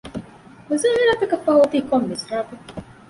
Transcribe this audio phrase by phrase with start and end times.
[0.67, 2.65] މުޒާހަރާތަކަށް ފަހު އޮތީ ކޮން މިސްރާބެއް؟